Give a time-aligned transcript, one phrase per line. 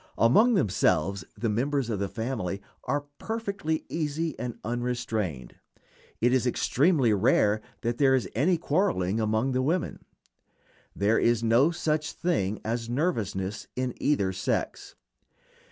[0.17, 5.57] Among themselves the members of the family are perfectly easy and unrestrained.
[6.19, 10.03] It is extremely rare that there is any quarreling among the women.
[10.95, 14.95] There is no such thing as nervousness in either sex.